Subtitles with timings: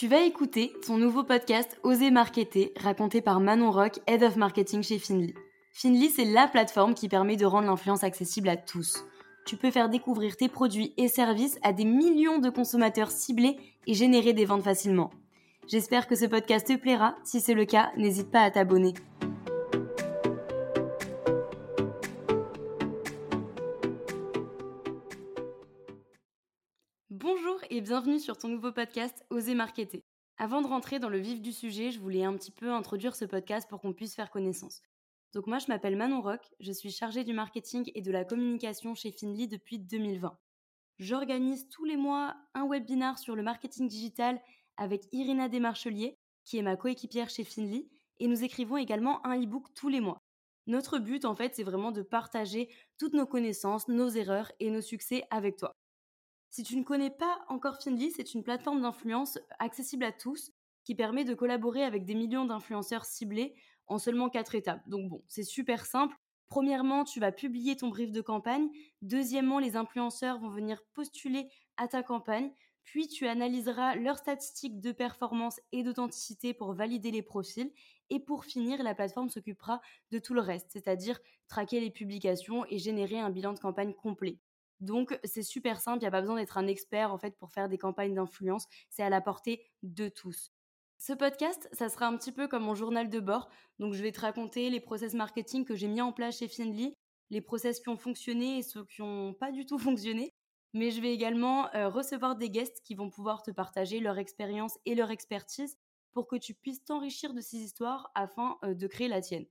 [0.00, 4.82] Tu vas écouter ton nouveau podcast Oser Marketer, raconté par Manon Rock, Head of Marketing
[4.82, 5.34] chez Finly.
[5.74, 9.04] Finly, c'est la plateforme qui permet de rendre l'influence accessible à tous.
[9.44, 13.92] Tu peux faire découvrir tes produits et services à des millions de consommateurs ciblés et
[13.92, 15.10] générer des ventes facilement.
[15.68, 17.14] J'espère que ce podcast te plaira.
[17.22, 18.94] Si c'est le cas, n'hésite pas à t'abonner.
[27.80, 30.04] Bienvenue sur ton nouveau podcast Oser Marketer.
[30.36, 33.24] Avant de rentrer dans le vif du sujet, je voulais un petit peu introduire ce
[33.24, 34.82] podcast pour qu'on puisse faire connaissance.
[35.32, 38.94] Donc moi je m'appelle Manon Rock, je suis chargée du marketing et de la communication
[38.94, 40.36] chez Finly depuis 2020.
[40.98, 44.42] J'organise tous les mois un webinar sur le marketing digital
[44.76, 49.64] avec Irina Desmarchelier, qui est ma coéquipière chez Finly, et nous écrivons également un e-book
[49.74, 50.18] tous les mois.
[50.66, 54.82] Notre but, en fait, c'est vraiment de partager toutes nos connaissances, nos erreurs et nos
[54.82, 55.74] succès avec toi.
[56.50, 60.52] Si tu ne connais pas encore Finly, c'est une plateforme d'influence accessible à tous
[60.84, 63.54] qui permet de collaborer avec des millions d'influenceurs ciblés
[63.86, 64.82] en seulement quatre étapes.
[64.88, 66.16] Donc bon, c'est super simple.
[66.48, 68.68] Premièrement, tu vas publier ton brief de campagne.
[69.02, 72.50] Deuxièmement, les influenceurs vont venir postuler à ta campagne.
[72.82, 77.72] Puis tu analyseras leurs statistiques de performance et d'authenticité pour valider les profils.
[78.08, 82.78] Et pour finir, la plateforme s'occupera de tout le reste, c'est-à-dire traquer les publications et
[82.78, 84.40] générer un bilan de campagne complet.
[84.80, 87.52] Donc c'est super simple, il n'y a pas besoin d'être un expert en fait pour
[87.52, 90.52] faire des campagnes d'influence, c'est à la portée de tous.
[90.98, 93.48] Ce podcast, ça sera un petit peu comme mon journal de bord.
[93.78, 96.94] Donc je vais te raconter les process marketing que j'ai mis en place chez Finly,
[97.30, 100.34] les process qui ont fonctionné et ceux qui n'ont pas du tout fonctionné
[100.72, 104.78] mais je vais également euh, recevoir des guests qui vont pouvoir te partager leur expérience
[104.84, 105.76] et leur expertise
[106.12, 109.46] pour que tu puisses t'enrichir de ces histoires afin euh, de créer la tienne.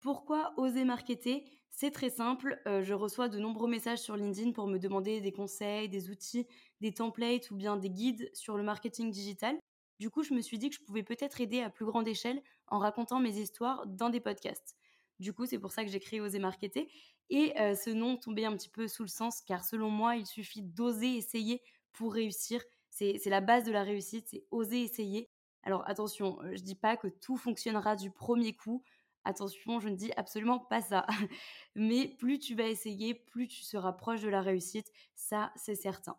[0.00, 1.44] Pourquoi oser marketer?
[1.70, 5.32] C'est très simple, euh, je reçois de nombreux messages sur LinkedIn pour me demander des
[5.32, 6.46] conseils, des outils,
[6.80, 9.58] des templates ou bien des guides sur le marketing digital.
[9.98, 12.42] Du coup, je me suis dit que je pouvais peut-être aider à plus grande échelle
[12.68, 14.76] en racontant mes histoires dans des podcasts.
[15.18, 16.88] Du coup, c'est pour ça que j'ai créé Oser Marketer.
[17.30, 20.62] Et ce nom tombait un petit peu sous le sens, car selon moi, il suffit
[20.62, 21.60] d'oser essayer
[21.92, 22.62] pour réussir.
[22.90, 25.28] C'est la base de la réussite, c'est oser essayer.
[25.64, 28.82] Alors attention, je ne dis pas que tout fonctionnera du premier coup.
[29.24, 31.06] Attention, je ne dis absolument pas ça.
[31.74, 34.90] Mais plus tu vas essayer, plus tu seras proche de la réussite.
[35.14, 36.16] Ça, c'est certain.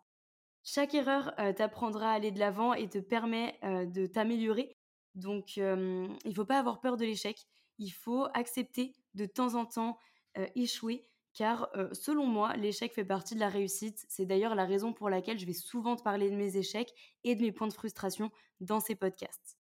[0.62, 4.76] Chaque erreur t'apprendra à aller de l'avant et te permet de t'améliorer.
[5.14, 7.46] Donc, il ne faut pas avoir peur de l'échec.
[7.78, 9.98] Il faut accepter de temps en temps
[10.38, 14.04] euh, échouer car euh, selon moi, l'échec fait partie de la réussite.
[14.08, 16.92] C'est d'ailleurs la raison pour laquelle je vais souvent te parler de mes échecs
[17.24, 18.30] et de mes points de frustration
[18.60, 19.59] dans ces podcasts.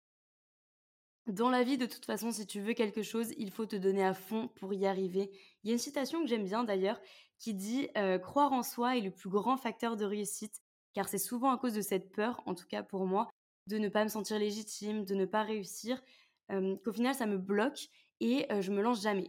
[1.30, 4.04] Dans la vie, de toute façon, si tu veux quelque chose, il faut te donner
[4.04, 5.30] à fond pour y arriver.
[5.64, 7.00] Il y a une citation que j'aime bien d'ailleurs
[7.38, 10.60] qui dit euh, Croire en soi est le plus grand facteur de réussite,
[10.94, 13.30] car c'est souvent à cause de cette peur, en tout cas pour moi,
[13.68, 16.02] de ne pas me sentir légitime, de ne pas réussir,
[16.50, 17.90] qu'au final ça me bloque
[18.22, 19.28] et je me lance jamais.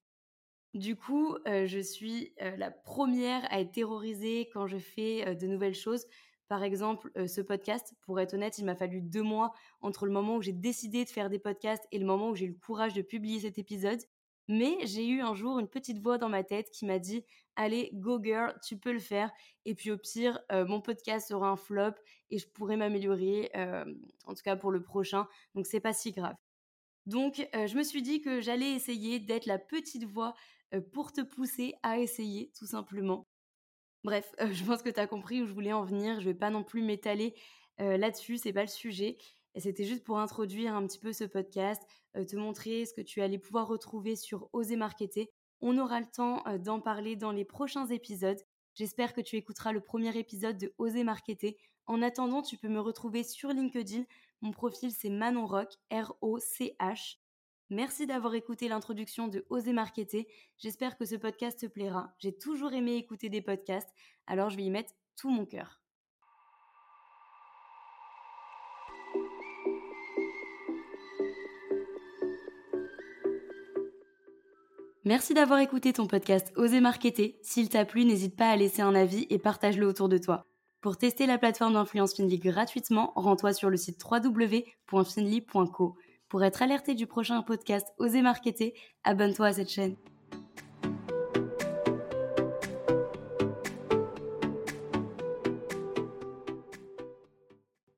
[0.72, 6.06] Du coup, je suis la première à être terrorisée quand je fais de nouvelles choses.
[6.50, 9.52] Par exemple, ce podcast, pour être honnête, il m'a fallu deux mois
[9.82, 12.46] entre le moment où j'ai décidé de faire des podcasts et le moment où j'ai
[12.46, 14.00] eu le courage de publier cet épisode.
[14.48, 17.24] Mais j'ai eu un jour une petite voix dans ma tête qui m'a dit
[17.54, 19.30] Allez, go girl, tu peux le faire.
[19.64, 21.92] Et puis au pire, mon podcast sera un flop
[22.30, 25.28] et je pourrai m'améliorer, en tout cas pour le prochain.
[25.54, 26.34] Donc c'est pas si grave.
[27.06, 30.34] Donc je me suis dit que j'allais essayer d'être la petite voix
[30.74, 33.26] euh, pour te pousser à essayer, tout simplement.
[34.04, 36.20] Bref, euh, je pense que tu as compris où je voulais en venir.
[36.20, 37.34] Je vais pas non plus m'étaler
[37.80, 39.18] euh, là-dessus, c'est pas le sujet.
[39.56, 41.82] C'était juste pour introduire un petit peu ce podcast,
[42.14, 45.28] te montrer ce que tu allais pouvoir retrouver sur Oser Marketer.
[45.60, 48.40] On aura le temps d'en parler dans les prochains épisodes.
[48.74, 51.56] J'espère que tu écouteras le premier épisode de Oser Marketer.
[51.86, 54.04] En attendant, tu peux me retrouver sur LinkedIn.
[54.40, 57.16] Mon profil, c'est Manon Rock, R-O-C-H.
[57.70, 60.26] Merci d'avoir écouté l'introduction de Oser Marketer.
[60.58, 62.12] J'espère que ce podcast te plaira.
[62.18, 63.94] J'ai toujours aimé écouter des podcasts,
[64.26, 65.80] alors je vais y mettre tout mon cœur.
[75.04, 77.38] Merci d'avoir écouté ton podcast Oser Marketer.
[77.40, 80.44] S'il t'a plu, n'hésite pas à laisser un avis et partage-le autour de toi.
[80.80, 85.96] Pour tester la plateforme d'influence Finly gratuitement, rends-toi sur le site www.finly.co.
[86.30, 88.72] Pour être alerté du prochain podcast Oser Marketer,
[89.02, 89.96] abonne-toi à cette chaîne.